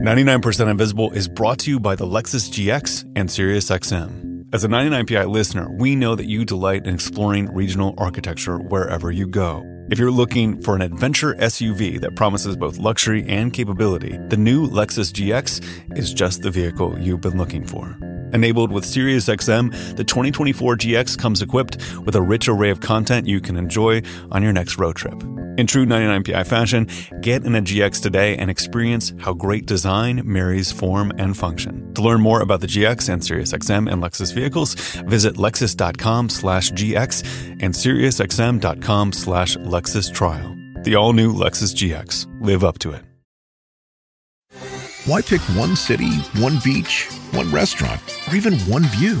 [0.00, 4.52] 99% Invisible is brought to you by the Lexus GX and SiriusXM.
[4.52, 9.28] As a 99PI listener, we know that you delight in exploring regional architecture wherever you
[9.28, 9.73] go.
[9.90, 14.66] If you're looking for an adventure SUV that promises both luxury and capability, the new
[14.66, 17.98] Lexus GX is just the vehicle you've been looking for.
[18.32, 23.40] Enabled with SiriusXM, the 2024 GX comes equipped with a rich array of content you
[23.40, 24.00] can enjoy
[24.32, 25.22] on your next road trip.
[25.56, 26.88] In true 99PI fashion,
[27.20, 31.94] get in a GX today and experience how great design marries form and function.
[31.94, 34.74] To learn more about the GX and SiriusXM and Lexus vehicles,
[35.06, 40.56] visit lexus.com slash GX and SiriusXM.com slash Lexus Trial.
[40.84, 42.28] The all-new Lexus GX.
[42.40, 43.02] Live up to it.
[45.06, 49.20] Why pick one city, one beach, one restaurant, or even one view?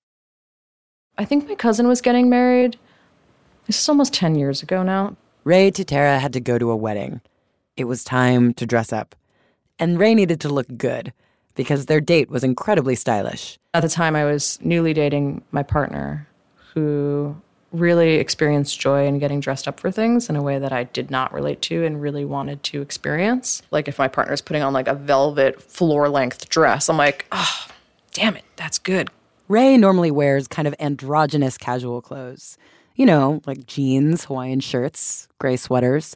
[1.17, 2.77] I think my cousin was getting married.
[3.67, 5.15] This is almost 10 years ago now.
[5.43, 7.21] Ray Tutera had to go to a wedding.
[7.77, 9.15] It was time to dress up.
[9.79, 11.13] And Ray needed to look good
[11.55, 13.57] because their date was incredibly stylish.
[13.73, 16.27] At the time, I was newly dating my partner
[16.73, 17.35] who
[17.71, 21.09] really experienced joy in getting dressed up for things in a way that I did
[21.09, 23.61] not relate to and really wanted to experience.
[23.71, 27.67] Like if my partner's putting on like a velvet floor length dress, I'm like, oh,
[28.11, 29.09] damn it, that's good.
[29.51, 32.57] Ray normally wears kind of androgynous casual clothes.
[32.95, 36.15] You know, like jeans, Hawaiian shirts, gray sweaters.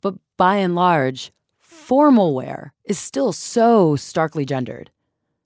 [0.00, 4.90] But by and large, formal wear is still so starkly gendered.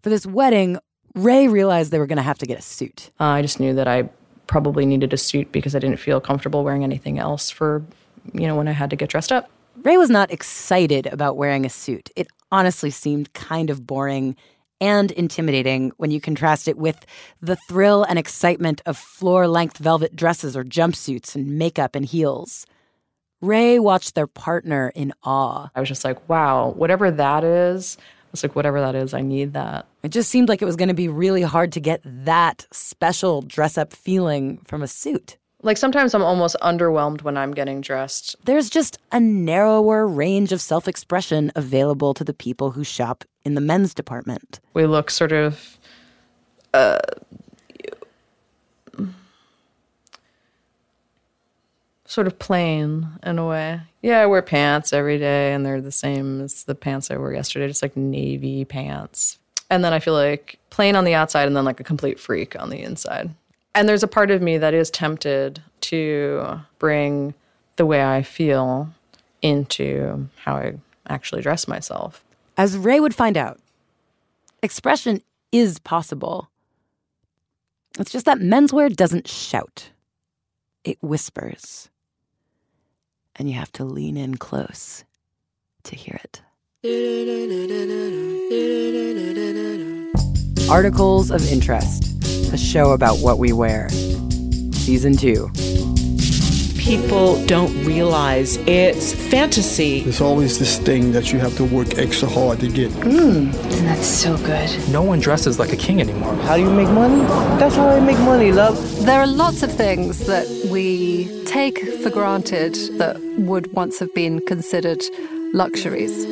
[0.01, 0.79] For this wedding,
[1.17, 3.11] Ray realized they were going to have to get a suit.
[3.19, 4.09] Uh, I just knew that I
[4.47, 7.85] probably needed a suit because I didn't feel comfortable wearing anything else for,
[8.33, 9.50] you know, when I had to get dressed up.
[9.83, 12.11] Ray was not excited about wearing a suit.
[12.15, 14.37] It honestly seemed kind of boring
[14.81, 17.05] and intimidating when you contrast it with
[17.41, 22.66] the thrill and excitement of floor length velvet dresses or jumpsuits and makeup and heels.
[23.41, 25.69] Ray watched their partner in awe.
[25.75, 27.97] I was just like, wow, whatever that is,
[28.33, 29.87] it's like, whatever that is, I need that.
[30.03, 33.43] It just seemed like it was going to be really hard to get that special
[33.43, 35.38] dress up feeling from a suit.
[35.63, 38.37] Like sometimes I'm almost underwhelmed when I'm getting dressed.
[38.45, 43.55] There's just a narrower range of self expression available to the people who shop in
[43.55, 44.61] the men's department.
[44.75, 45.79] We look sort of.
[46.75, 46.99] Uh,
[52.09, 53.81] sort of plain in a way.
[54.01, 57.35] Yeah, I wear pants every day and they're the same as the pants I wore
[57.35, 59.39] yesterday, just like navy pants.
[59.71, 62.59] And then I feel like plain on the outside and then like a complete freak
[62.59, 63.31] on the inside.
[63.78, 67.34] And there's a part of me that is tempted to bring
[67.77, 68.93] the way I feel
[69.41, 70.75] into how I
[71.09, 72.25] actually dress myself.
[72.56, 73.61] As Ray would find out,
[74.65, 75.22] expression
[75.53, 76.50] is possible.
[77.99, 79.91] It's just that menswear doesn't shout,
[80.84, 81.88] it whispers
[83.38, 85.05] and you have to lean in close
[85.84, 86.43] to hear it.
[90.71, 92.05] Articles of Interest,
[92.53, 93.89] a show about what we wear.
[93.89, 95.51] Season 2.
[96.77, 100.03] People don't realize it's fantasy.
[100.03, 102.91] There's always this thing that you have to work extra hard to get.
[102.91, 104.69] Mmm, and that's so good.
[104.91, 106.34] No one dresses like a king anymore.
[106.37, 107.23] How do you make money?
[107.59, 108.77] That's how I make money, love.
[109.06, 114.44] There are lots of things that we take for granted that would once have been
[114.44, 115.03] considered
[115.55, 116.26] luxuries.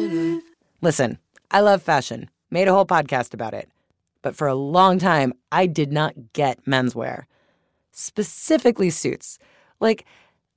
[0.82, 1.16] Listen,
[1.50, 3.70] I love fashion, made a whole podcast about it.
[4.26, 7.26] But for a long time, I did not get menswear,
[7.92, 9.38] specifically suits.
[9.78, 10.04] Like,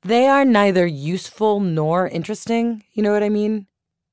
[0.01, 2.83] they are neither useful nor interesting.
[2.93, 3.67] You know what I mean?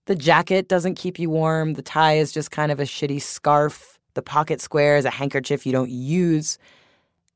[0.04, 1.72] The jacket doesn't keep you warm.
[1.72, 3.98] The tie is just kind of a shitty scarf.
[4.12, 6.58] The pocket square is a handkerchief you don't use.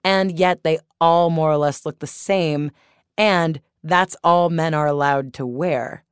[0.05, 2.71] And yet they all more or less look the same.
[3.17, 6.05] And that's all men are allowed to wear.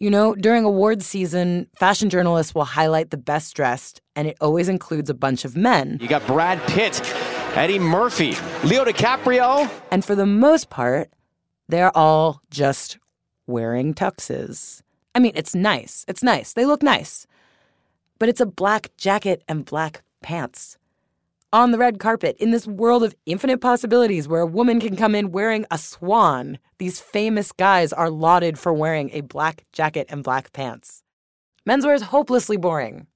[0.00, 4.68] You know, during awards season, fashion journalists will highlight the best dressed, and it always
[4.68, 5.98] includes a bunch of men.
[6.00, 7.00] You got Brad Pitt
[7.56, 9.70] Eddie Murphy, Leo DiCaprio.
[9.90, 11.10] And for the most part,
[11.68, 12.98] they're all just
[13.46, 14.82] wearing tuxes.
[15.14, 16.04] I mean, it's nice.
[16.06, 16.52] It's nice.
[16.52, 17.26] They look nice.
[18.18, 20.76] But it's a black jacket and black pants.
[21.50, 25.14] On the red carpet, in this world of infinite possibilities where a woman can come
[25.14, 30.22] in wearing a swan, these famous guys are lauded for wearing a black jacket and
[30.22, 31.02] black pants.
[31.66, 33.06] Menswear is hopelessly boring.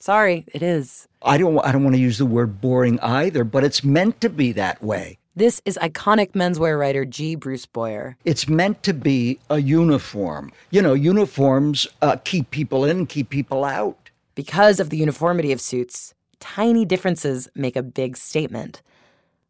[0.00, 1.08] Sorry, it is.
[1.22, 4.30] I don't I don't want to use the word boring either, but it's meant to
[4.30, 5.18] be that way.
[5.34, 7.36] This is iconic menswear writer G.
[7.36, 8.16] Bruce Boyer.
[8.24, 10.50] It's meant to be a uniform.
[10.70, 14.10] You know, uniforms uh, keep people in, keep people out.
[14.34, 18.82] Because of the uniformity of suits, tiny differences make a big statement.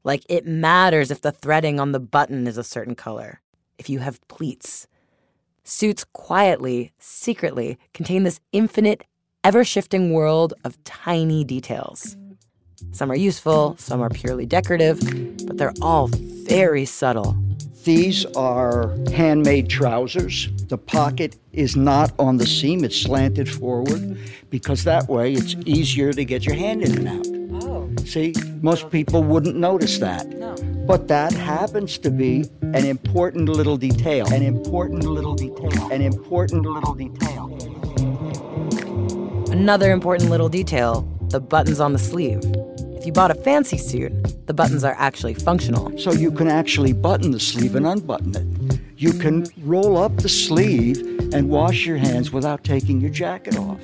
[0.04, 3.40] Like it matters if the threading on the button is a certain color,
[3.78, 4.86] if you have pleats.
[5.64, 9.04] Suits quietly, secretly contain this infinite,
[9.48, 12.18] ever shifting world of tiny details.
[12.92, 15.00] Some are useful, some are purely decorative,
[15.46, 17.34] but they're all very subtle.
[17.82, 20.50] These are handmade trousers.
[20.66, 24.18] The pocket is not on the seam, it's slanted forward
[24.50, 27.64] because that way it's easier to get your hand in and out.
[27.64, 27.90] Oh.
[28.04, 30.28] See, most people wouldn't notice that.
[30.28, 30.56] No.
[30.86, 34.30] But that happens to be an important little detail.
[34.30, 35.90] An important little detail.
[35.90, 37.67] An important little detail.
[39.50, 42.40] Another important little detail the buttons on the sleeve.
[42.96, 44.12] If you bought a fancy suit,
[44.46, 45.96] the buttons are actually functional.
[45.98, 48.80] So you can actually button the sleeve and unbutton it.
[48.96, 50.98] You can roll up the sleeve
[51.32, 53.80] and wash your hands without taking your jacket off.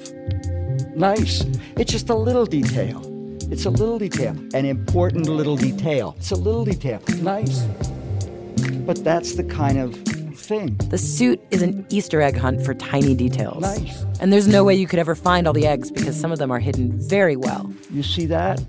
[0.97, 1.45] Nice.
[1.77, 3.03] It's just a little detail.
[3.51, 4.37] It's a little detail.
[4.55, 6.15] An important little detail.
[6.19, 7.01] It's a little detail.
[7.21, 7.63] Nice.
[8.87, 10.77] But that's the kind of thing.
[10.91, 13.63] The suit is an Easter egg hunt for tiny details.
[13.63, 14.05] Nice.
[14.21, 16.51] And there's no way you could ever find all the eggs because some of them
[16.51, 17.73] are hidden very well.
[17.91, 18.63] You see that?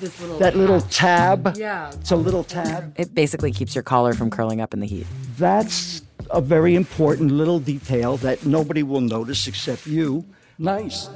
[0.00, 1.56] Little that little tab.
[1.56, 1.90] Yeah.
[1.94, 2.94] It's a little tab.
[2.96, 5.06] It basically keeps your collar from curling up in the heat.
[5.38, 10.24] That's a very important little detail that nobody will notice except you.
[10.58, 11.08] Nice.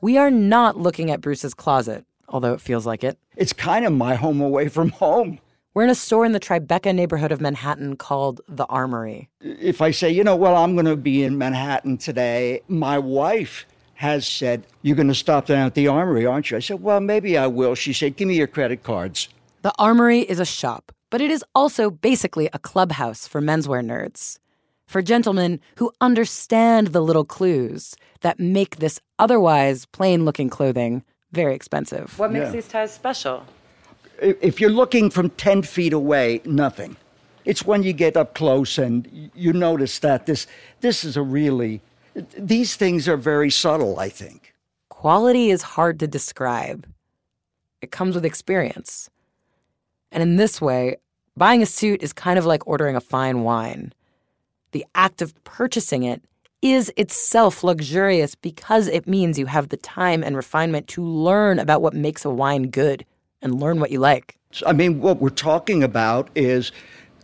[0.00, 3.18] We are not looking at Bruce's closet, although it feels like it.
[3.36, 5.38] It's kind of my home away from home.
[5.74, 9.30] We're in a store in the Tribeca neighborhood of Manhattan called The Armory.
[9.40, 13.64] If I say, you know, well, I'm going to be in Manhattan today, my wife
[13.94, 16.58] has said, You're going to stop down at the Armory, aren't you?
[16.58, 17.74] I said, Well, maybe I will.
[17.74, 19.30] She said, Give me your credit cards.
[19.62, 24.38] The Armory is a shop, but it is also basically a clubhouse for menswear nerds.
[24.86, 31.54] For gentlemen who understand the little clues that make this otherwise plain looking clothing very
[31.54, 32.18] expensive.
[32.18, 32.52] What makes Yeah.
[32.52, 33.46] these ties special?
[34.22, 36.96] If you're looking from 10 feet away, nothing.
[37.44, 40.46] It's when you get up close and you notice that this,
[40.80, 41.80] this is a really,
[42.38, 44.54] these things are very subtle, I think.
[44.90, 46.86] Quality is hard to describe.
[47.80, 49.10] It comes with experience.
[50.12, 50.98] And in this way,
[51.36, 53.92] buying a suit is kind of like ordering a fine wine.
[54.70, 56.22] The act of purchasing it
[56.60, 61.82] is itself luxurious because it means you have the time and refinement to learn about
[61.82, 63.04] what makes a wine good
[63.42, 64.38] and learn what you like.
[64.66, 66.72] I mean, what we're talking about is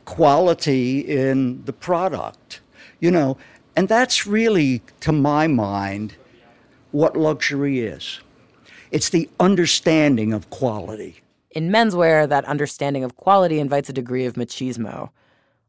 [0.05, 2.61] quality in the product,
[3.01, 3.37] you know,
[3.77, 6.15] and that's really, to my mind,
[6.91, 8.21] what luxury is.
[8.91, 11.21] It's the understanding of quality.
[11.51, 15.11] In menswear, that understanding of quality invites a degree of machismo.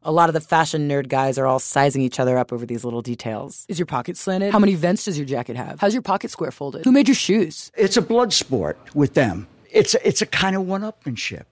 [0.03, 2.85] A lot of the fashion nerd guys are all sizing each other up over these
[2.85, 3.65] little details.
[3.67, 4.53] Is your pocket slanted?
[4.53, 5.81] How many vents does your jacket have?
[5.81, 6.85] How's your pocket square folded?
[6.85, 7.69] Who made your shoes?
[7.75, 9.47] It's a blood sport with them.
[9.71, 11.45] It's a, it's a kind of one-upmanship.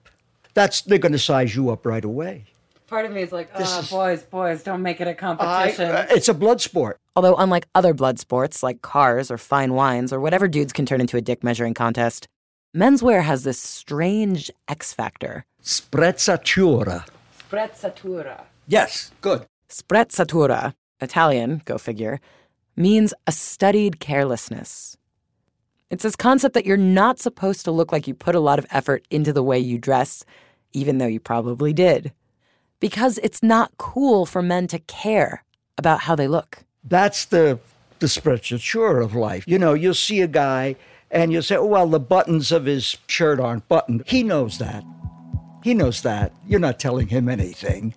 [0.54, 2.44] That's they're going to size you up right away.
[2.88, 5.90] Part of me is like, This oh, is- boys, boys, don't make it a competition.
[5.90, 6.98] uh, it's a blood sport.
[7.14, 11.00] Although, unlike other blood sports like cars or fine wines or whatever dudes can turn
[11.00, 12.26] into a dick measuring contest,
[12.76, 15.44] menswear has this strange X factor.
[15.62, 17.04] Sprezzatura.
[17.50, 18.42] Sprezzatura.
[18.66, 19.46] Yes, good.
[19.68, 22.20] Sprezzatura, Italian, go figure,
[22.76, 24.96] means a studied carelessness.
[25.90, 28.66] It's this concept that you're not supposed to look like you put a lot of
[28.70, 30.22] effort into the way you dress,
[30.74, 32.12] even though you probably did.
[32.78, 35.44] Because it's not cool for men to care
[35.78, 36.64] about how they look.
[36.84, 37.58] That's the
[38.00, 39.44] the sprezzatura of life.
[39.48, 40.76] You know, you'll see a guy
[41.10, 44.84] and you'll say, "Oh, well, the buttons of his shirt aren't buttoned." He knows that.
[45.64, 46.32] He knows that.
[46.46, 47.94] You're not telling him anything.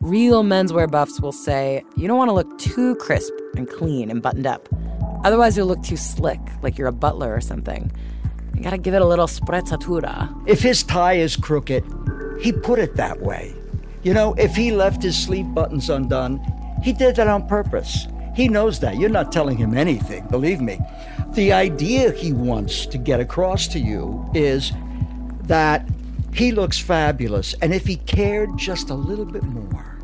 [0.00, 4.20] Real menswear buffs will say you don't want to look too crisp and clean and
[4.22, 4.68] buttoned up.
[5.24, 7.90] Otherwise, you'll look too slick, like you're a butler or something.
[8.54, 10.30] You gotta give it a little sprezzatura.
[10.46, 11.84] If his tie is crooked,
[12.40, 13.54] he put it that way.
[14.02, 16.40] You know, if he left his sleeve buttons undone,
[16.82, 18.06] he did that on purpose.
[18.34, 18.96] He knows that.
[18.96, 20.78] You're not telling him anything, believe me.
[21.34, 24.72] The idea he wants to get across to you is
[25.44, 25.88] that
[26.34, 27.54] he looks fabulous.
[27.62, 29.98] And if he cared just a little bit more,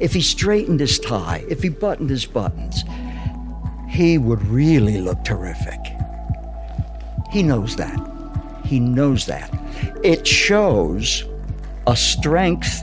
[0.00, 2.84] if he straightened his tie, if he buttoned his buttons,
[3.94, 5.78] he would really look terrific.
[7.30, 7.96] He knows that.
[8.64, 9.48] He knows that.
[10.02, 11.22] It shows
[11.86, 12.82] a strength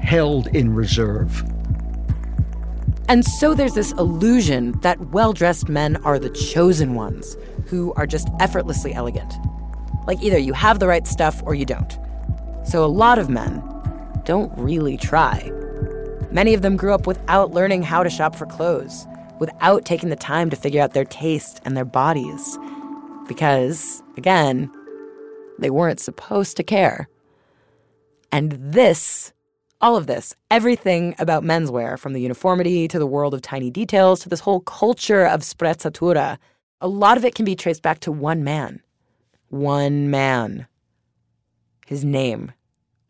[0.00, 1.42] held in reserve.
[3.08, 8.06] And so there's this illusion that well dressed men are the chosen ones who are
[8.06, 9.34] just effortlessly elegant.
[10.06, 11.98] Like either you have the right stuff or you don't.
[12.64, 13.60] So a lot of men
[14.24, 15.50] don't really try.
[16.30, 19.08] Many of them grew up without learning how to shop for clothes,
[19.42, 22.56] without taking the time to figure out their taste and their bodies.
[23.26, 24.70] Because, again,
[25.58, 27.08] they weren't supposed to care.
[28.30, 29.32] And this,
[29.80, 34.20] all of this, everything about menswear, from the uniformity to the world of tiny details
[34.20, 36.38] to this whole culture of sprezzatura,
[36.80, 38.80] a lot of it can be traced back to one man.
[39.48, 40.68] One man.
[41.84, 42.52] His name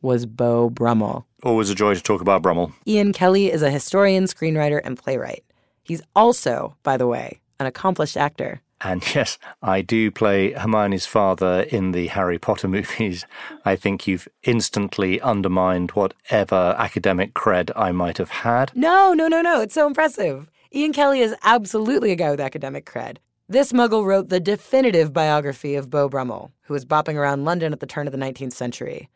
[0.00, 1.26] was Beau Brummel.
[1.42, 2.72] Always a joy to talk about Brummel.
[2.88, 5.44] Ian Kelly is a historian, screenwriter, and playwright.
[5.92, 8.62] He's also, by the way, an accomplished actor.
[8.80, 13.26] And yes, I do play Hermione's father in the Harry Potter movies.
[13.66, 18.72] I think you've instantly undermined whatever academic cred I might have had.
[18.74, 19.60] No, no, no, no.
[19.60, 20.50] It's so impressive.
[20.74, 23.18] Ian Kelly is absolutely a guy with academic cred.
[23.46, 27.80] This muggle wrote the definitive biography of Beau Brummel, who was bopping around London at
[27.80, 29.10] the turn of the 19th century.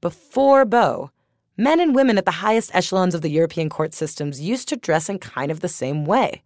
[0.00, 1.10] Before Beau,
[1.58, 5.08] men and women at the highest echelons of the European court systems used to dress
[5.08, 6.40] in kind of the same way.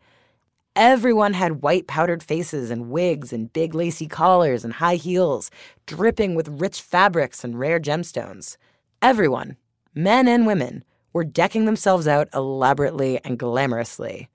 [0.74, 5.50] Everyone had white powdered faces and wigs and big lacy collars and high heels,
[5.84, 8.56] dripping with rich fabrics and rare gemstones.
[9.02, 9.58] Everyone,
[9.94, 14.28] men and women, were decking themselves out elaborately and glamorously.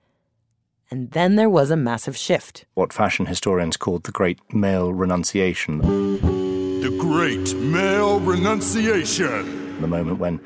[0.92, 2.66] And then there was a massive shift.
[2.74, 5.80] What fashion historians called the Great Male Renunciation.
[5.80, 9.80] The Great Male Renunciation.
[9.80, 10.40] The moment when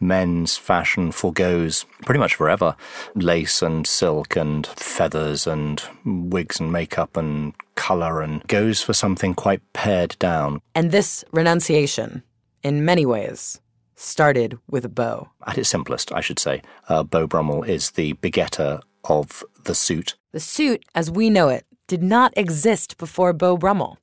[0.00, 2.74] men's fashion forgoes pretty much forever
[3.14, 9.34] lace and silk and feathers and wigs and makeup and colour and goes for something
[9.34, 10.60] quite pared down.
[10.74, 12.22] And this renunciation,
[12.62, 13.60] in many ways,
[13.96, 15.28] started with a Beau.
[15.46, 20.16] At its simplest, I should say, uh, Beau Brummel is the begetter of the suit.
[20.32, 23.98] The suit, as we know it, did not exist before Beau Brummel.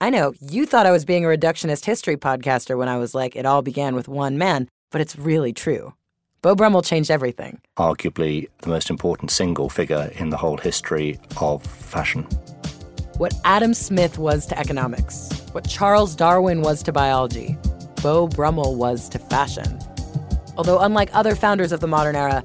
[0.00, 3.36] I know you thought I was being a reductionist history podcaster when I was like,
[3.36, 5.92] it all began with one man but it's really true.
[6.40, 7.60] Beau Brummel changed everything.
[7.76, 12.22] Arguably the most important single figure in the whole history of fashion.
[13.18, 17.58] What Adam Smith was to economics, what Charles Darwin was to biology,
[18.04, 19.80] Beau Brummel was to fashion.
[20.56, 22.44] Although, unlike other founders of the modern era,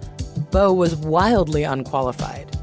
[0.49, 2.57] Beau was wildly unqualified.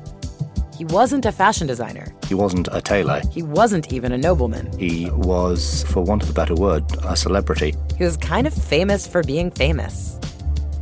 [0.76, 2.08] He wasn't a fashion designer.
[2.28, 3.22] He wasn't a tailor.
[3.30, 4.76] He wasn't even a nobleman.
[4.78, 7.74] He was, for want of a better word, a celebrity.
[7.96, 10.18] He was kind of famous for being famous.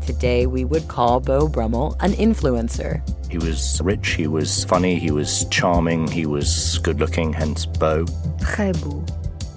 [0.07, 3.03] Today, we would call Beau Brummel an influencer.
[3.31, 8.05] He was rich, he was funny, he was charming, he was good looking, hence Beau.
[8.39, 9.05] Très beau.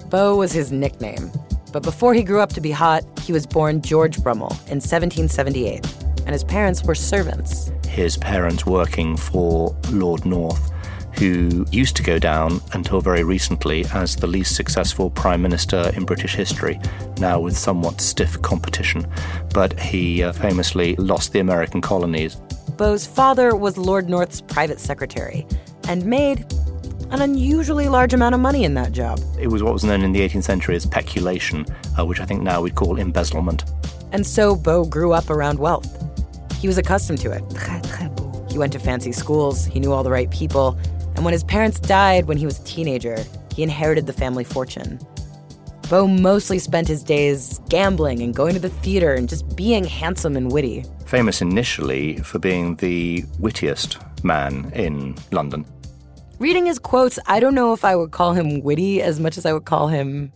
[0.10, 1.32] Beau was his nickname.
[1.72, 5.86] But before he grew up to be hot, he was born George Brummel in 1778,
[6.26, 10.72] and his parents were servants his parents working for Lord North,
[11.18, 16.06] who used to go down until very recently as the least successful prime minister in
[16.06, 16.80] British history,
[17.18, 19.08] now with somewhat stiff competition.
[19.54, 22.36] But he uh, famously lost the American colonies.
[22.78, 25.48] Beau's father was Lord North's private secretary
[25.88, 26.46] and made
[27.10, 29.20] an unusually large amount of money in that job.
[29.40, 31.66] It was what was known in the 18th century as peculation,
[31.98, 33.64] uh, which I think now we'd call embezzlement.
[34.12, 35.88] And so Beau grew up around wealth.
[36.60, 37.44] He was accustomed to it.
[38.52, 40.78] He went to fancy schools, he knew all the right people,
[41.18, 43.18] and when his parents died when he was a teenager,
[43.54, 45.00] he inherited the family fortune.
[45.90, 50.38] Beau mostly spent his days gambling and going to the theater and just being handsome
[50.38, 50.86] and witty.
[51.08, 55.66] Famous initially for being the wittiest man in London.
[56.38, 59.46] Reading his quotes, I don't know if I would call him witty as much as
[59.46, 60.32] I would call him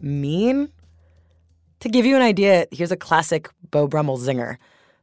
[0.00, 0.70] mean.
[1.80, 4.56] To give you an idea, here's a classic Beau Brummel zinger.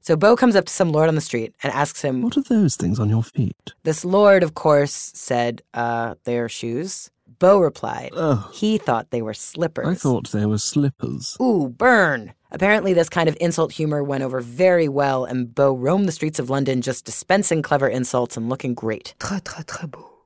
[0.04, 2.44] So Beau comes up to some lord on the street and asks him, What are
[2.44, 3.72] those things on your feet?
[3.84, 7.10] This lord, of course, said, Uh, they're shoes.
[7.40, 9.88] Beau replied, oh, He thought they were slippers.
[9.88, 11.38] I thought they were slippers.
[11.42, 12.34] Ooh, burn.
[12.52, 16.38] Apparently, this kind of insult humor went over very well, and Beau roamed the streets
[16.38, 19.16] of London just dispensing clever insults and looking great.
[19.20, 20.26] Très, très, très beau.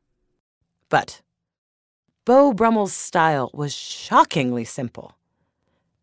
[0.90, 1.22] But
[2.26, 5.16] Beau Brummel's style was shockingly simple.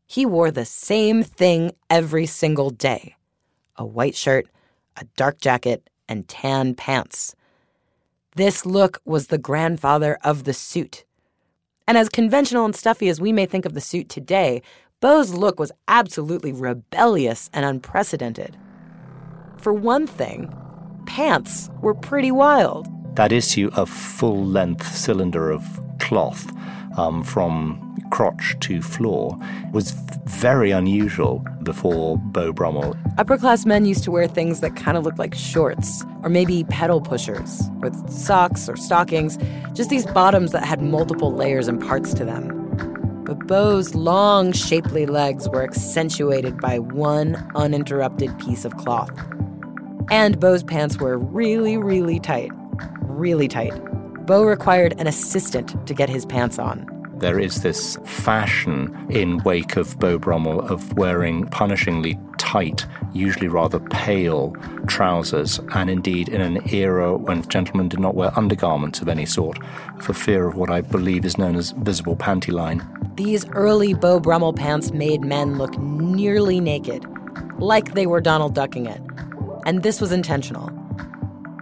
[0.07, 3.17] He wore the same thing every single day
[3.77, 4.47] a white shirt,
[4.97, 7.35] a dark jacket, and tan pants.
[8.37, 11.05] This look was the grandfather of the suit.
[11.87, 14.63] And as conventional and stuffy as we may think of the suit today,
[15.01, 18.57] Beau's look was absolutely rebellious and unprecedented.
[19.59, 20.55] For one thing,
[21.07, 22.89] pants were pretty wild.
[23.17, 25.63] That issue of full length cylinder of
[26.01, 26.51] cloth
[26.97, 29.37] um, from crotch to floor
[29.73, 29.93] was
[30.27, 32.97] very unusual before Beau Brummel.
[33.19, 36.65] Upper class men used to wear things that kind of looked like shorts, or maybe
[36.65, 39.39] pedal pushers, with socks or stockings,
[39.73, 42.51] just these bottoms that had multiple layers and parts to them.
[43.25, 49.11] But Beau's long, shapely legs were accentuated by one uninterrupted piece of cloth.
[50.11, 52.51] And Beau's pants were really, really tight.
[53.01, 53.73] Really tight.
[54.27, 56.87] Beau required an assistant to get his pants on.
[57.19, 63.79] There is this fashion in wake of Beau Brummel of wearing punishingly tight, usually rather
[63.79, 64.55] pale
[64.87, 69.59] trousers, and indeed in an era when gentlemen did not wear undergarments of any sort
[70.01, 72.87] for fear of what I believe is known as visible panty line.
[73.15, 77.07] These early Beau Brummel pants made men look nearly naked,
[77.59, 79.01] like they were Donald ducking it.
[79.67, 80.69] And this was intentional.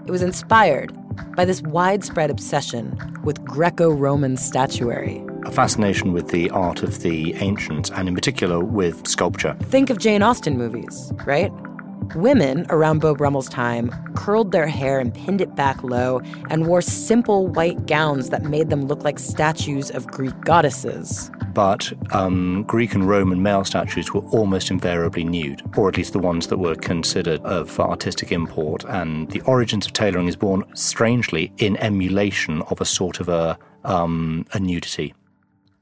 [0.06, 0.92] It was inspired
[1.36, 5.22] by this widespread obsession with Greco Roman statuary.
[5.44, 9.54] A fascination with the art of the ancients, and in particular with sculpture.
[9.64, 11.52] Think of Jane Austen movies, right?
[12.14, 16.20] Women around Beau Brummell's time curled their hair and pinned it back low
[16.50, 21.30] and wore simple white gowns that made them look like statues of Greek goddesses.
[21.54, 26.18] But um, Greek and Roman male statues were almost invariably nude, or at least the
[26.18, 28.84] ones that were considered of artistic import.
[28.84, 33.58] And the origins of tailoring is born strangely in emulation of a sort of a,
[33.84, 35.14] um, a nudity.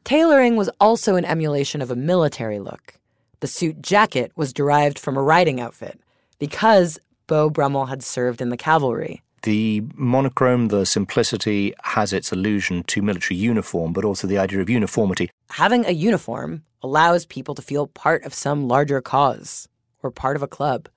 [0.05, 2.95] Tailoring was also an emulation of a military look.
[3.41, 6.01] The suit jacket was derived from a riding outfit
[6.39, 9.23] because Beau Brummel had served in the cavalry.
[9.43, 14.69] The monochrome, the simplicity, has its allusion to military uniform, but also the idea of
[14.69, 15.31] uniformity.
[15.51, 19.69] Having a uniform allows people to feel part of some larger cause
[20.03, 20.89] or part of a club.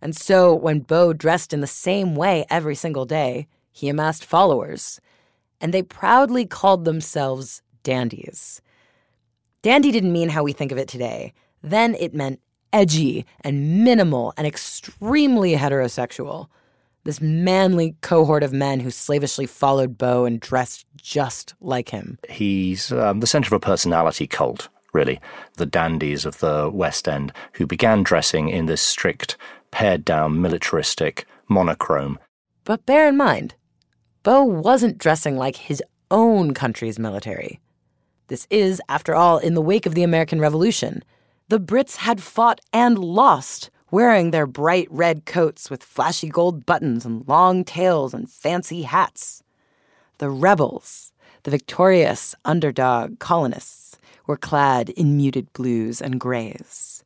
[0.00, 5.00] And so when Beau dressed in the same way every single day, he amassed followers.
[5.60, 8.60] And they proudly called themselves dandies.
[9.62, 11.32] Dandy didn't mean how we think of it today.
[11.62, 12.40] Then it meant
[12.72, 16.48] edgy and minimal and extremely heterosexual.
[17.04, 22.18] This manly cohort of men who slavishly followed Beau and dressed just like him.
[22.28, 25.20] He's um, the center of a personality cult, really.
[25.56, 29.36] The dandies of the West End who began dressing in this strict,
[29.70, 32.18] pared down, militaristic monochrome.
[32.64, 33.54] But bear in mind,
[34.24, 37.60] Beau wasn't dressing like his own country's military.
[38.28, 41.04] This is, after all, in the wake of the American Revolution.
[41.48, 47.06] The Brits had fought and lost, wearing their bright red coats with flashy gold buttons
[47.06, 49.44] and long tails and fancy hats.
[50.18, 51.12] The rebels,
[51.44, 57.04] the victorious underdog colonists, were clad in muted blues and grays.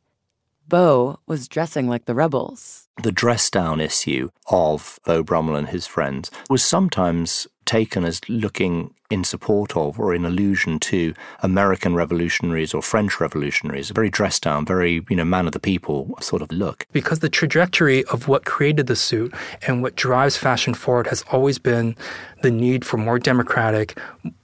[0.69, 2.89] Beau was dressing like the rebels.
[3.03, 8.95] The dress down issue of Beau Brummell and his friends was sometimes taken as looking
[9.11, 14.43] in support of or in allusion to American revolutionaries or French revolutionaries, a very dressed
[14.43, 16.87] down, very, you know, man of the people sort of look.
[16.93, 19.35] Because the trajectory of what created the suit
[19.67, 21.97] and what drives fashion forward has always been
[22.43, 23.99] the need for more democratic,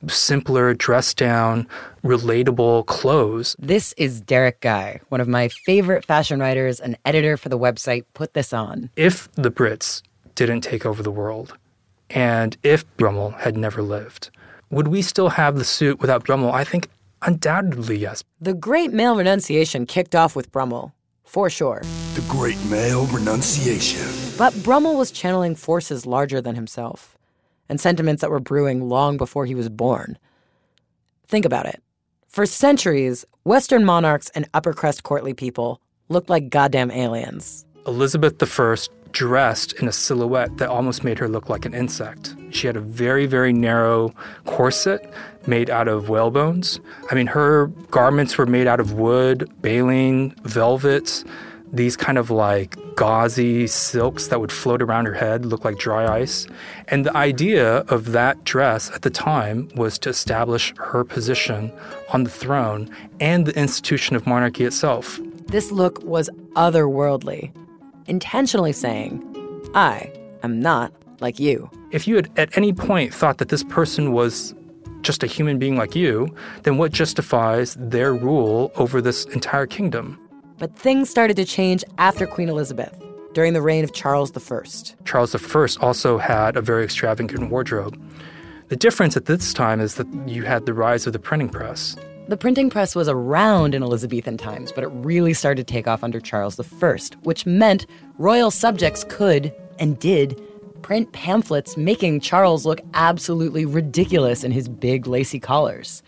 [0.09, 1.67] simpler, dressed down,
[2.05, 3.57] relatable clothes.
[3.59, 8.05] This is Derek Guy, one of my favorite fashion writers and editor for the website
[8.15, 8.91] Put This On.
[8.97, 10.03] If the Brits
[10.35, 11.57] didn't take over the world,
[12.11, 14.31] and if Brummel had never lived,
[14.77, 16.53] would we still have the suit without Brummell?
[16.53, 16.89] I think
[17.23, 18.23] undoubtedly yes.
[18.43, 20.93] The Great Male Renunciation kicked off with Brummell,
[21.25, 21.81] for sure.
[22.15, 24.07] The Great Male Renunciation.
[24.37, 27.17] But Brummell was channeling forces larger than himself,
[27.71, 30.19] and sentiments that were brewing long before he was born.
[31.27, 31.83] Think about it.
[32.29, 37.65] For centuries, Western monarchs and upper crust courtly people looked like goddamn aliens.
[37.87, 38.77] Elizabeth I
[39.13, 42.37] dressed in a silhouette that almost made her look like an insect.
[42.57, 44.15] She had a very, very narrow
[44.47, 45.13] corset
[45.47, 46.81] made out of whalebones.
[47.11, 51.25] I mean, her garments were made out of wood, baleen, velvets,
[51.73, 56.07] these kind of like gauzy silks that would float around her head, look like dry
[56.21, 56.47] ice.
[56.89, 61.73] And the idea of that dress at the time was to establish her position
[62.13, 62.89] on the throne
[63.21, 65.21] and the institution of monarchy itself.
[65.49, 67.55] This look was otherworldly,
[68.07, 69.23] intentionally saying,
[69.75, 70.11] I
[70.43, 71.71] am not like you.
[71.91, 74.55] If you had at any point thought that this person was
[75.03, 80.19] just a human being like you, then what justifies their rule over this entire kingdom?
[80.59, 82.95] But things started to change after Queen Elizabeth,
[83.35, 84.63] during the reign of Charles I.
[85.05, 88.01] Charles I also had a very extravagant wardrobe.
[88.69, 91.97] The difference at this time is that you had the rise of the printing press.
[92.29, 96.03] The printing press was around in Elizabethan times, but it really started to take off
[96.03, 97.87] under Charles I, which meant
[98.19, 100.41] royal subjects could and did
[100.87, 106.01] print pamphlets, making Charles look absolutely ridiculous in his big lacy collars.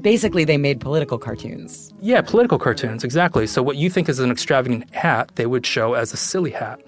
[0.00, 1.94] Basically, they made political cartoons.
[2.00, 3.46] Yeah, political cartoons, exactly.
[3.46, 6.80] So, what you think is an extravagant hat, they would show as a silly hat.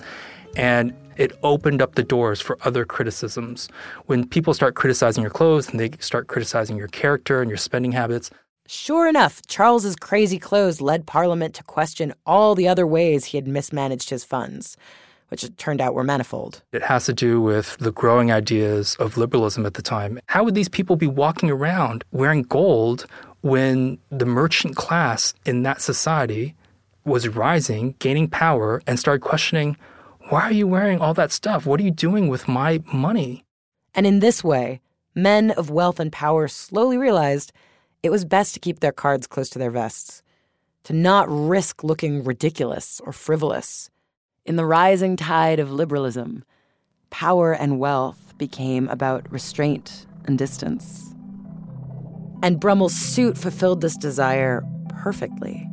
[0.56, 3.68] And it opened up the doors for other criticisms.
[4.06, 7.92] When people start criticizing your clothes and they start criticizing your character and your spending
[7.92, 8.32] habits.
[8.66, 13.46] Sure enough, Charles's crazy clothes led Parliament to question all the other ways he had
[13.46, 14.76] mismanaged his funds,
[15.28, 16.62] which it turned out were manifold.
[16.72, 20.20] It has to do with the growing ideas of liberalism at the time.
[20.26, 23.06] How would these people be walking around wearing gold
[23.40, 26.54] when the merchant class in that society
[27.04, 29.76] was rising, gaining power, and started questioning
[30.28, 31.66] why are you wearing all that stuff?
[31.66, 33.44] What are you doing with my money?
[33.94, 34.80] And in this way,
[35.14, 37.52] men of wealth and power slowly realized
[38.02, 40.22] it was best to keep their cards close to their vests,
[40.84, 43.88] to not risk looking ridiculous or frivolous.
[44.46, 46.44] In the rising tide of liberalism,
[47.11, 51.14] power and wealth became about restraint and distance.
[52.42, 55.68] And Brummel's suit fulfilled this desire perfectly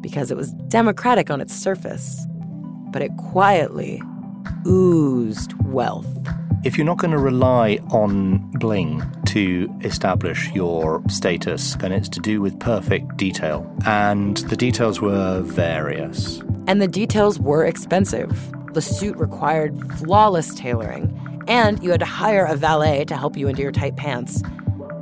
[0.00, 2.26] because it was democratic on its surface
[2.92, 4.02] but it quietly
[4.66, 6.06] oozed wealth.
[6.64, 12.20] If you're not going to rely on bling to establish your status, then it's to
[12.20, 13.68] do with perfect detail.
[13.84, 16.40] And the details were various.
[16.68, 18.52] And the details were expensive.
[18.74, 23.48] The suit required flawless tailoring, and you had to hire a valet to help you
[23.48, 24.40] into your tight pants.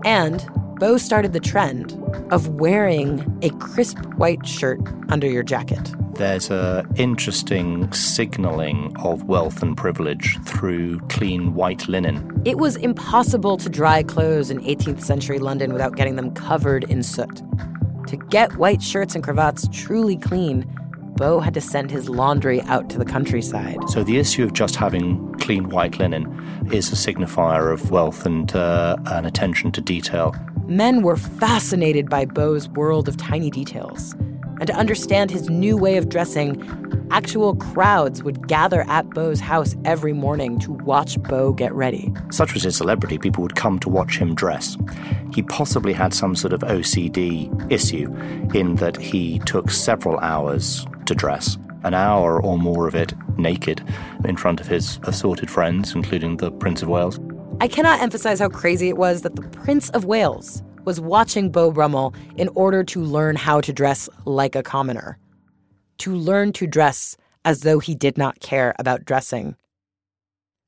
[0.02, 0.42] And
[0.78, 1.92] Beau started the trend
[2.32, 9.62] of wearing a crisp white shirt under your jacket there's a interesting signaling of wealth
[9.62, 12.42] and privilege through clean white linen.
[12.44, 17.02] It was impossible to dry clothes in 18th century London without getting them covered in
[17.02, 17.40] soot.
[18.08, 20.70] To get white shirts and cravats truly clean,
[21.16, 23.78] Beau had to send his laundry out to the countryside.
[23.88, 26.26] So the issue of just having clean white linen
[26.70, 30.34] is a signifier of wealth and uh, an attention to detail.
[30.66, 34.14] Men were fascinated by Beau's world of tiny details
[34.60, 36.62] and to understand his new way of dressing,
[37.10, 42.12] actual crowds would gather at Beau's house every morning to watch Beau get ready.
[42.30, 44.76] Such was his celebrity, people would come to watch him dress.
[45.34, 48.14] He possibly had some sort of OCD issue
[48.54, 53.82] in that he took several hours to dress, an hour or more of it naked
[54.24, 57.18] in front of his assorted friends, including the Prince of Wales.
[57.62, 61.70] I cannot emphasize how crazy it was that the Prince of Wales was watching Beau
[61.70, 65.18] Brummel in order to learn how to dress like a commoner,
[65.98, 69.54] to learn to dress as though he did not care about dressing.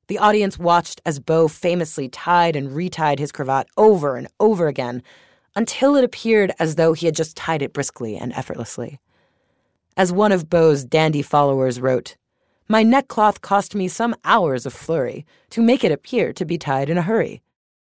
[0.07, 5.03] The audience watched as Beau famously tied and retied his cravat over and over again
[5.57, 9.01] until it appeared as though he had just tied it briskly and effortlessly.
[9.97, 12.15] As one of Beau's dandy followers wrote,
[12.69, 16.89] My neckcloth cost me some hours of flurry to make it appear to be tied
[16.89, 17.41] in a hurry,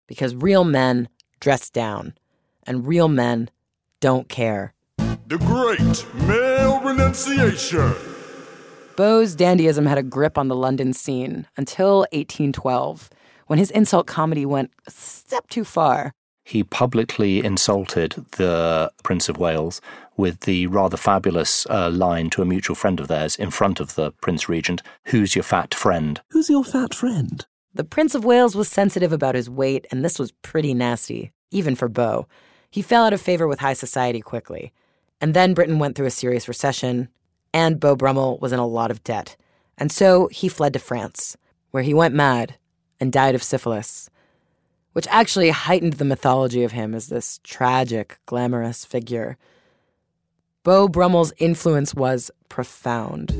[0.06, 1.08] because real men
[1.40, 2.14] dress down,
[2.66, 3.50] and real men
[4.00, 4.74] don't care.
[5.28, 7.94] The Great Male Renunciation.
[8.96, 13.10] Beau's dandyism had a grip on the London scene until 1812,
[13.46, 16.12] when his insult comedy went a step too far.
[16.44, 19.80] He publicly insulted the Prince of Wales
[20.16, 23.96] with the rather fabulous uh, line to a mutual friend of theirs in front of
[23.96, 26.20] the Prince Regent Who's your fat friend?
[26.30, 27.44] Who's your fat friend?
[27.74, 31.74] The Prince of Wales was sensitive about his weight, and this was pretty nasty, even
[31.74, 32.26] for Beau.
[32.70, 34.72] He fell out of favor with high society quickly.
[35.20, 37.08] And then Britain went through a serious recession,
[37.54, 39.36] and Beau Brummel was in a lot of debt.
[39.78, 41.36] And so he fled to France,
[41.70, 42.56] where he went mad
[43.00, 44.10] and died of syphilis,
[44.92, 49.36] which actually heightened the mythology of him as this tragic, glamorous figure.
[50.64, 53.30] Beau Brummel's influence was profound.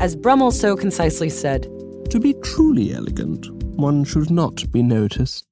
[0.00, 1.64] As Brummel so concisely said,
[2.10, 5.46] to be truly elegant, one should not be noticed.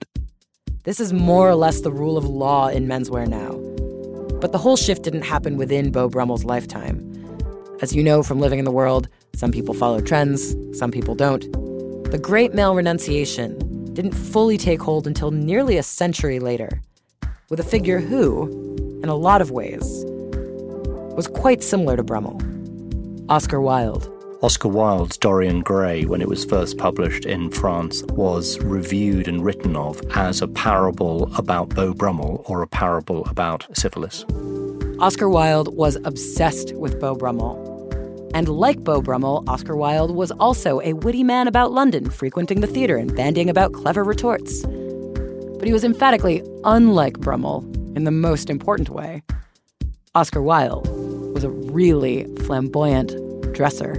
[0.84, 3.52] This is more or less the rule of law in menswear now.
[4.38, 7.04] But the whole shift didn't happen within Beau Brummel's lifetime.
[7.82, 11.42] As you know from living in the world, some people follow trends, some people don't.
[12.10, 13.58] The great male renunciation
[13.92, 16.80] didn't fully take hold until nearly a century later,
[17.50, 18.46] with a figure who,
[19.02, 20.04] in a lot of ways,
[21.16, 22.40] was quite similar to Brummel
[23.28, 24.08] Oscar Wilde.
[24.40, 29.74] Oscar Wilde's Dorian Gray, when it was first published in France, was reviewed and written
[29.74, 34.24] of as a parable about Beau Brummel or a parable about syphilis.
[35.00, 37.56] Oscar Wilde was obsessed with Beau Brummel,
[38.32, 42.68] And like Beau Brummel, Oscar Wilde was also a witty man about London, frequenting the
[42.68, 44.62] theater and bandying about clever retorts.
[44.62, 47.64] But he was emphatically unlike Brummel
[47.96, 49.24] in the most important way.
[50.14, 50.86] Oscar Wilde
[51.34, 53.16] was a really flamboyant
[53.52, 53.96] dresser.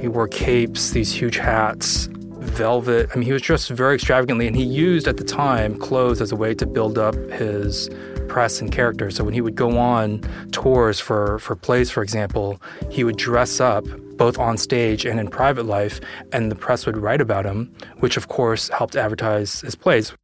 [0.00, 3.10] He wore capes, these huge hats, velvet.
[3.12, 6.32] I mean, he was dressed very extravagantly, and he used at the time clothes as
[6.32, 7.90] a way to build up his
[8.26, 9.10] press and character.
[9.10, 12.60] So when he would go on tours for, for plays, for example,
[12.90, 13.84] he would dress up
[14.16, 16.00] both on stage and in private life,
[16.32, 20.14] and the press would write about him, which of course helped advertise his plays.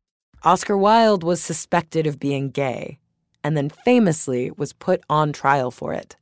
[0.42, 2.98] Oscar Wilde was suspected of being gay,
[3.42, 6.16] and then famously was put on trial for it.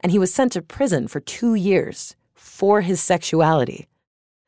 [0.00, 3.88] And he was sent to prison for two years for his sexuality.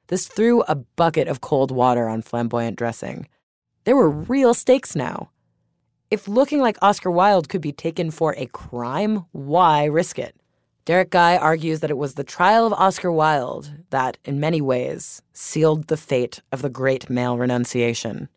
[0.08, 3.26] This threw a bucket of cold water on flamboyant dressing.
[3.84, 5.30] There were real stakes now.
[6.10, 10.36] If looking like Oscar Wilde could be taken for a crime, why risk it?
[10.84, 15.22] Derek Guy argues that it was the trial of Oscar Wilde that, in many ways,
[15.32, 18.28] sealed the fate of the great male renunciation.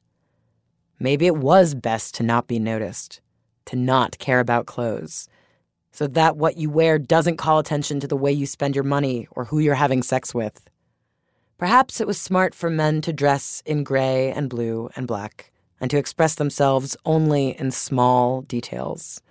[0.99, 3.19] Maybe it was best to not be noticed,
[3.65, 5.27] to not care about clothes,
[5.99, 9.27] so that what you wear doesn't call attention to the way you spend your money
[9.31, 10.69] or who you're having sex with.
[11.57, 15.91] Perhaps it was smart for men to dress in gray and blue and black and
[15.91, 19.21] to express themselves only in small details.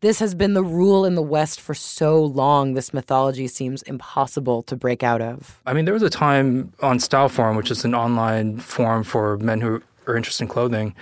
[0.00, 4.62] This has been the rule in the West for so long, this mythology seems impossible
[4.62, 5.60] to break out of.
[5.66, 9.36] I mean, there was a time on Style Forum, which is an online forum for
[9.36, 10.94] men who are interested in clothing,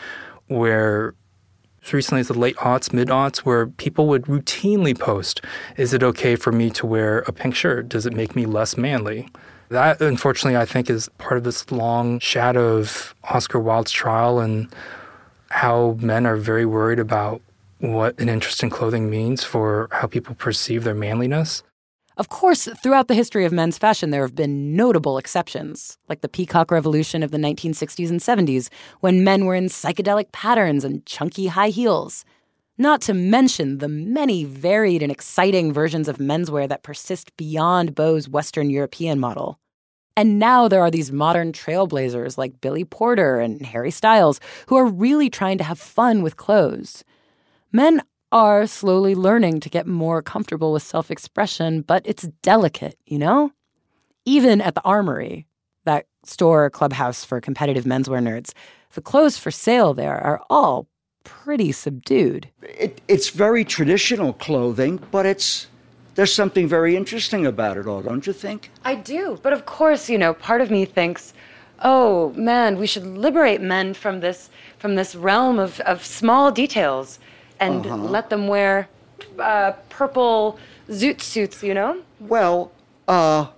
[0.48, 1.14] where
[1.92, 5.40] recently as the late aughts, mid aughts, where people would routinely post,
[5.76, 7.88] Is it okay for me to wear a pink shirt?
[7.88, 9.28] Does it make me less manly?
[9.68, 14.72] That, unfortunately, I think is part of this long shadow of Oscar Wilde's trial and
[15.50, 17.40] how men are very worried about
[17.78, 21.62] what an interest in clothing means for how people perceive their manliness.
[22.18, 26.30] Of course, throughout the history of men's fashion, there have been notable exceptions, like the
[26.30, 31.48] peacock revolution of the 1960s and 70s, when men were in psychedelic patterns and chunky
[31.48, 32.24] high heels.
[32.78, 38.30] Not to mention the many varied and exciting versions of menswear that persist beyond Beau's
[38.30, 39.58] Western European model.
[40.16, 44.86] And now there are these modern trailblazers like Billy Porter and Harry Styles who are
[44.86, 47.04] really trying to have fun with clothes.
[47.72, 48.00] Men
[48.32, 53.52] are slowly learning to get more comfortable with self expression, but it's delicate, you know?
[54.24, 55.46] Even at the Armory,
[55.84, 58.52] that store clubhouse for competitive menswear nerds,
[58.92, 60.88] the clothes for sale there are all
[61.24, 62.48] pretty subdued.
[62.62, 65.68] It, it's very traditional clothing, but it's
[66.14, 68.70] there's something very interesting about it all, don't you think?
[68.84, 71.34] I do, but of course, you know, part of me thinks,
[71.82, 77.18] oh man, we should liberate men from this from this realm of, of small details
[77.60, 77.96] and uh-huh.
[77.96, 78.88] let them wear
[79.38, 82.02] uh, purple zoot suits, you know?
[82.20, 82.72] Well,
[83.08, 83.48] uh,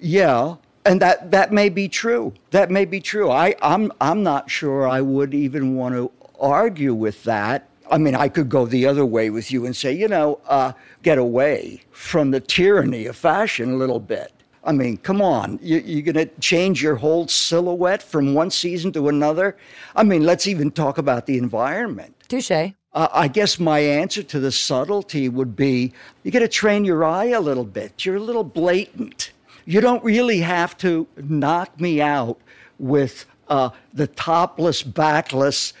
[0.00, 2.32] yeah, and that that may be true.
[2.50, 3.30] That may be true.
[3.30, 7.68] I I'm I'm not sure I would even want to argue with that.
[7.90, 10.72] I mean, I could go the other way with you and say, you know, uh,
[11.02, 14.32] get away from the tyranny of fashion a little bit.
[14.64, 15.60] I mean, come on.
[15.62, 19.56] You, you're going to change your whole silhouette from one season to another?
[19.94, 22.16] I mean, let's even talk about the environment.
[22.28, 22.72] Touche.
[22.96, 27.04] Uh, I guess my answer to the subtlety would be you got to train your
[27.04, 28.06] eye a little bit.
[28.06, 29.32] You're a little blatant.
[29.66, 32.40] You don't really have to knock me out
[32.78, 35.74] with uh, the topless, backless,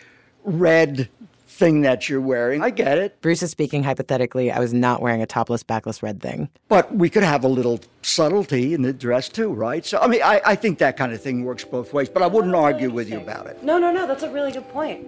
[0.44, 1.08] red
[1.46, 2.62] thing that you're wearing.
[2.62, 3.18] I get it.
[3.22, 4.52] Bruce is speaking hypothetically.
[4.52, 6.50] I was not wearing a topless, backless red thing.
[6.68, 9.86] But we could have a little subtlety in the dress too, right?
[9.86, 12.26] So, I mean, I, I think that kind of thing works both ways, but I
[12.26, 13.62] wouldn't argue with you about it.
[13.62, 14.06] No, no, no.
[14.06, 15.06] That's a really good point.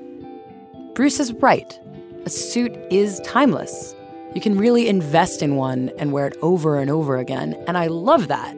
[0.95, 1.79] Bruce is right.
[2.29, 3.95] A suit is timeless.
[4.35, 7.87] You can really invest in one and wear it over and over again, and I
[7.87, 8.55] love that.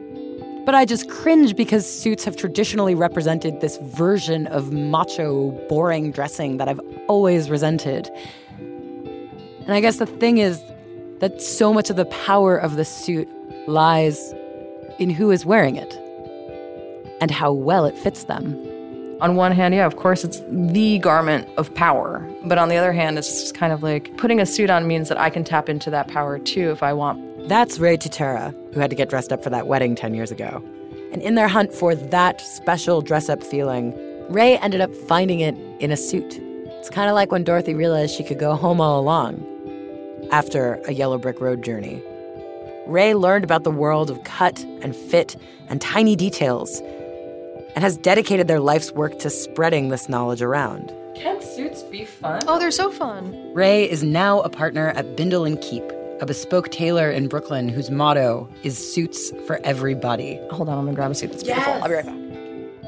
[0.65, 6.57] But I just cringe because suits have traditionally represented this version of macho, boring dressing
[6.57, 8.09] that I've always resented.
[8.57, 10.61] And I guess the thing is
[11.19, 13.29] that so much of the power of the suit
[13.69, 14.33] lies
[14.99, 15.93] in who is wearing it
[17.21, 18.51] and how well it fits them.
[19.21, 22.27] On one hand, yeah, of course, it's the garment of power.
[22.43, 25.09] But on the other hand, it's just kind of like putting a suit on means
[25.09, 27.47] that I can tap into that power too if I want.
[27.47, 30.63] That's Ray Tutera, who had to get dressed up for that wedding 10 years ago.
[31.13, 33.93] And in their hunt for that special dress up feeling,
[34.27, 36.39] Ray ended up finding it in a suit.
[36.39, 39.45] It's kind of like when Dorothy realized she could go home all along
[40.31, 42.01] after a yellow brick road journey.
[42.87, 45.35] Ray learned about the world of cut and fit
[45.69, 46.81] and tiny details
[47.75, 50.93] and has dedicated their life's work to spreading this knowledge around.
[51.15, 52.41] Can't suits be fun?
[52.47, 53.53] Oh, they're so fun.
[53.53, 55.83] Ray is now a partner at Bindle and Keep,
[56.19, 60.39] a bespoke tailor in Brooklyn whose motto is suits for everybody.
[60.51, 61.73] Hold on, I'm gonna grab a suit that's beautiful.
[61.73, 62.15] I'll be right back.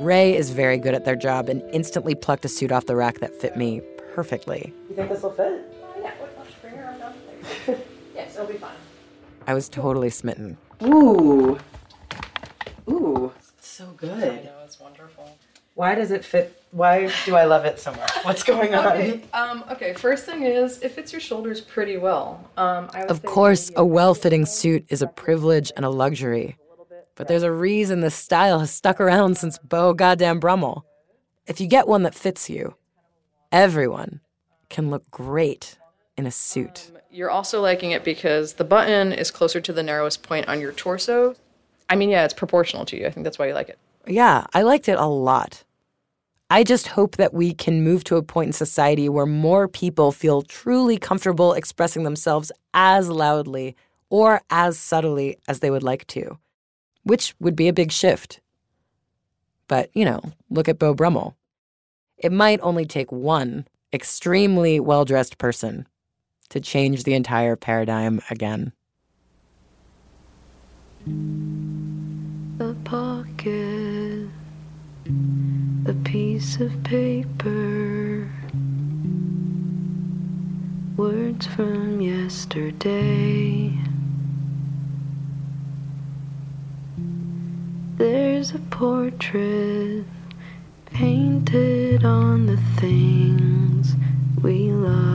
[0.02, 3.20] Ray is very good at their job and instantly plucked a suit off the rack
[3.20, 3.82] that fit me
[4.14, 4.74] perfectly.
[4.90, 5.74] You think this will fit?
[5.82, 7.14] Oh, yeah, much bring your arm down.
[8.16, 8.72] yes, it'll be fine.
[9.48, 10.58] I was totally smitten.
[10.84, 11.60] Ooh.
[13.74, 13.86] Ooh.
[13.86, 14.24] So good.
[14.24, 15.38] I know, it's wonderful.
[15.76, 16.62] Why does it fit?
[16.72, 18.12] Why do I love it so much?
[18.24, 18.86] What's going on?
[18.86, 22.48] Okay, um, okay, first thing is, it fits your shoulders pretty well.
[22.58, 26.58] Um, I of course, a well fitting suit is a privilege and a luxury.
[27.16, 30.84] But there's a reason this style has stuck around since Beau Goddamn Brummell.
[31.46, 32.76] If you get one that fits you,
[33.52, 34.22] everyone
[34.70, 35.78] can look great
[36.18, 36.92] in a suit.
[36.94, 40.60] Um, you're also liking it because the button is closer to the narrowest point on
[40.60, 41.36] your torso.
[41.90, 43.06] I mean, yeah, it's proportional to you.
[43.08, 43.78] I think that's why you like it.
[44.08, 45.64] Yeah, I liked it a lot.
[46.50, 50.12] I just hope that we can move to a point in society where more people
[50.12, 53.76] feel truly comfortable expressing themselves as loudly
[54.10, 56.38] or as subtly as they would like to,
[57.04, 58.40] which would be a big shift.
[59.68, 61.36] But, you know, look at Beau Brummell.
[62.18, 65.88] It might only take one extremely well dressed person
[66.50, 68.74] to change the entire paradigm again.
[72.94, 74.30] Pocket,
[75.88, 78.30] a piece of paper,
[80.96, 83.74] words from yesterday.
[87.98, 90.06] There's a portrait
[90.86, 93.96] painted on the things
[94.44, 95.13] we love.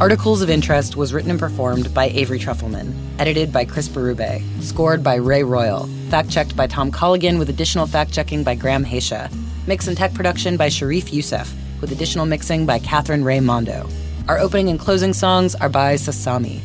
[0.00, 5.04] Articles of Interest was written and performed by Avery Trufelman, edited by Chris Berube, scored
[5.04, 9.32] by Ray Royal, fact checked by Tom Colligan with additional fact checking by Graham Haisha,
[9.68, 13.88] mix and tech production by Sharif Youssef, with additional mixing by Catherine Ray Mondo.
[14.26, 16.60] Our opening and closing songs are by Sasami.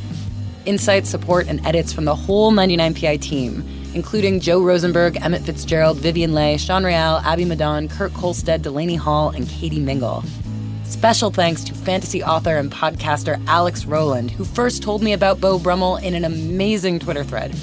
[0.66, 3.64] Insights, support, and edits from the whole 99PI team,
[3.94, 9.30] including Joe Rosenberg, Emmett Fitzgerald, Vivian Le, Sean Real, Abby Madon, Kurt Kohlstedt, Delaney Hall,
[9.30, 10.24] and Katie Mingle.
[10.90, 15.58] Special thanks to fantasy author and podcaster Alex Rowland, who first told me about Beau
[15.60, 17.56] Brummell in an amazing Twitter thread.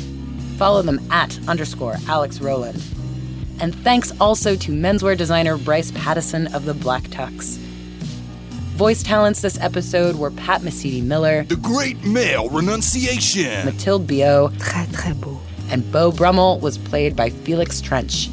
[0.56, 2.82] Follow them at underscore Alex Rowland.
[3.60, 7.56] And thanks also to menswear designer Bryce Pattison of the Black Tux.
[8.76, 14.86] Voice talents this episode were Pat Mesiti Miller, The Great Male Renunciation, Mathilde Biot, Très,
[14.88, 15.40] très beau.
[15.70, 18.28] and Beau Brummell was played by Felix Trench.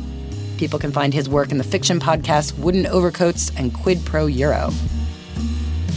[0.58, 4.72] People can find his work in the fiction podcasts Wooden Overcoats and Quid Pro Euro.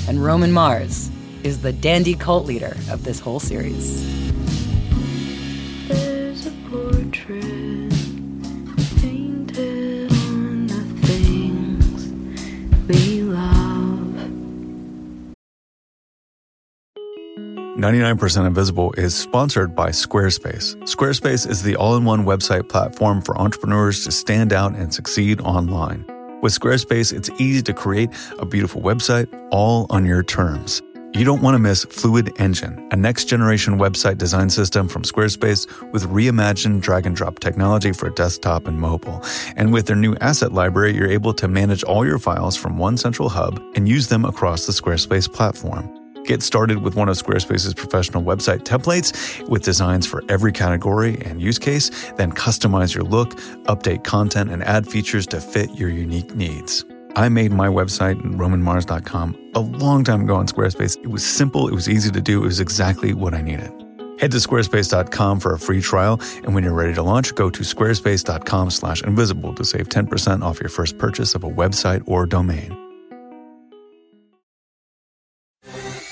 [0.08, 1.10] And Roman Mars
[1.42, 4.25] is the dandy cult leader of this whole series.
[17.86, 20.74] 99% Invisible is sponsored by Squarespace.
[20.92, 25.40] Squarespace is the all in one website platform for entrepreneurs to stand out and succeed
[25.42, 26.04] online.
[26.42, 30.82] With Squarespace, it's easy to create a beautiful website all on your terms.
[31.14, 35.92] You don't want to miss Fluid Engine, a next generation website design system from Squarespace
[35.92, 39.22] with reimagined drag and drop technology for desktop and mobile.
[39.54, 42.96] And with their new asset library, you're able to manage all your files from one
[42.96, 46.05] central hub and use them across the Squarespace platform.
[46.26, 51.40] Get started with one of Squarespace's professional website templates with designs for every category and
[51.40, 53.30] use case, then customize your look,
[53.66, 56.84] update content, and add features to fit your unique needs.
[57.14, 60.98] I made my website, romanmars.com, a long time ago on Squarespace.
[61.02, 63.70] It was simple, it was easy to do, it was exactly what I needed.
[64.18, 67.60] Head to squarespace.com for a free trial, and when you're ready to launch, go to
[67.62, 72.85] squarespace.com slash invisible to save 10% off your first purchase of a website or domain.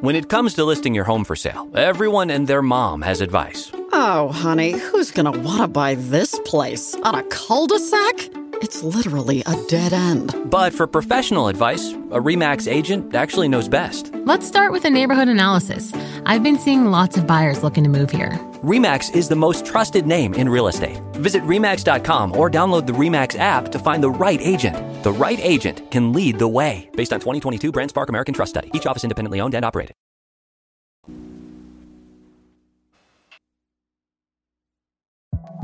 [0.00, 3.72] When it comes to listing your home for sale, everyone and their mom has advice.
[3.92, 6.94] Oh, honey, who's gonna wanna buy this place?
[7.02, 8.28] On a cul de sac?
[8.60, 10.34] It's literally a dead end.
[10.50, 14.12] But for professional advice, a REMAX agent actually knows best.
[14.26, 15.92] Let's start with a neighborhood analysis.
[16.26, 18.38] I've been seeing lots of buyers looking to move here.
[18.66, 21.00] REMAX is the most trusted name in real estate.
[21.12, 24.76] Visit REMAX.com or download the REMAX app to find the right agent.
[25.04, 26.90] The right agent can lead the way.
[26.96, 28.72] Based on 2022 BrandSpark American Trust Study.
[28.74, 29.94] Each office independently owned and operated.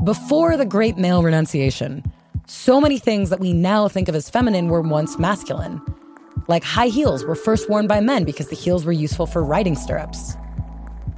[0.05, 2.09] Before the great male renunciation,
[2.47, 5.81] so many things that we now think of as feminine were once masculine.
[6.47, 9.75] Like high heels were first worn by men because the heels were useful for riding
[9.75, 10.37] stirrups.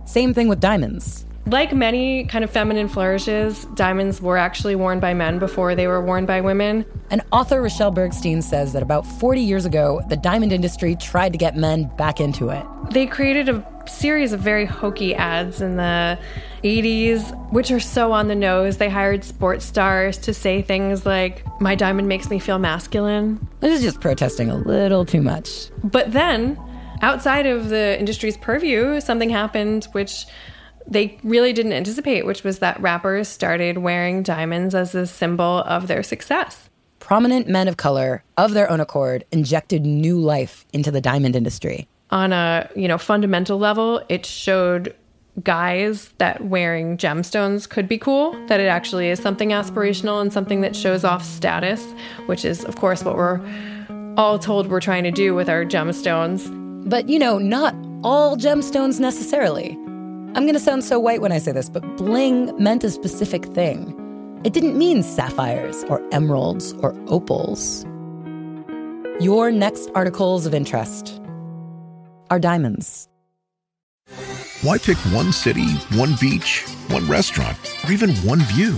[0.06, 1.28] Same thing with diamonds.
[1.48, 6.02] Like many kind of feminine flourishes, diamonds were actually worn by men before they were
[6.04, 6.86] worn by women.
[7.12, 11.38] And author Rachelle Bergstein says that about 40 years ago, the diamond industry tried to
[11.38, 12.66] get men back into it.
[12.90, 16.18] They created a series of very hokey ads in the
[16.64, 18.78] 80s, which are so on the nose.
[18.78, 23.48] They hired sports stars to say things like, My diamond makes me feel masculine.
[23.60, 25.70] This is just protesting a little too much.
[25.84, 26.60] But then,
[27.04, 30.26] outside of the industry's purview, something happened which
[30.88, 35.88] they really didn't anticipate, which was that rappers started wearing diamonds as a symbol of
[35.88, 36.70] their success.
[37.00, 41.88] Prominent men of color, of their own accord, injected new life into the diamond industry.
[42.12, 44.96] On a, you know, fundamental level, it showed
[45.44, 50.62] guys that wearing gemstones could be cool, that it actually is something aspirational and something
[50.62, 51.86] that shows off status,
[52.28, 53.42] which is of course what we're
[54.18, 56.50] all told we're trying to do with our gemstones.
[56.90, 59.78] But, you know, not all gemstones necessarily.
[60.36, 63.46] I'm going to sound so white when I say this, but bling meant a specific
[63.46, 63.96] thing.
[64.44, 67.86] It didn't mean sapphires or emeralds or opals.
[69.22, 71.22] Your next articles of interest
[72.30, 73.08] are diamonds.
[74.62, 78.74] Why pick one city, one beach, one restaurant, or even one view?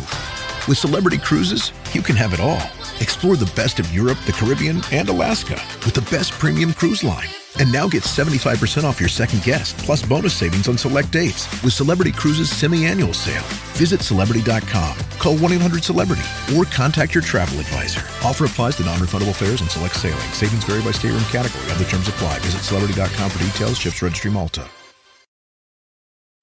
[0.67, 2.61] With Celebrity Cruises, you can have it all.
[3.01, 7.29] Explore the best of Europe, the Caribbean, and Alaska with the best premium cruise line.
[7.59, 11.73] And now get 75% off your second guest, plus bonus savings on select dates with
[11.73, 13.43] Celebrity Cruises semi-annual sale.
[13.75, 18.01] Visit Celebrity.com, call 1-800-CELEBRITY, or contact your travel advisor.
[18.25, 20.31] Offer applies to non-refundable fares and select sailing.
[20.33, 21.69] Savings vary by stateroom category.
[21.71, 22.39] Other terms apply.
[22.39, 23.77] Visit Celebrity.com for details.
[23.77, 24.67] Ships Registry Malta.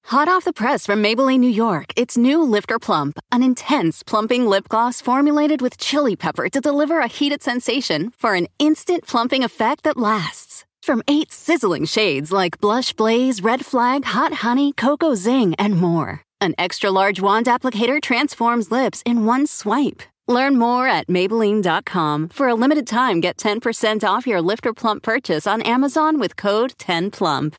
[0.09, 4.45] Hot off the press from Maybelline, New York, it's new Lifter Plump, an intense plumping
[4.45, 9.43] lip gloss formulated with chili pepper to deliver a heated sensation for an instant plumping
[9.43, 10.63] effect that lasts.
[10.85, 16.21] From eight sizzling shades like Blush Blaze, Red Flag, Hot Honey, Cocoa Zing, and more.
[16.39, 20.03] An extra large wand applicator transforms lips in one swipe.
[20.27, 22.29] Learn more at Maybelline.com.
[22.29, 26.73] For a limited time, get 10% off your Lifter Plump purchase on Amazon with code
[26.77, 27.55] 10PLUMP.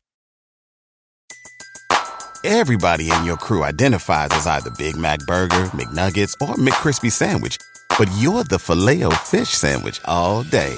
[2.45, 7.57] Everybody in your crew identifies as either Big Mac Burger, McNuggets, or McCrispy Sandwich.
[7.99, 10.77] But you're the filet fish Sandwich all day.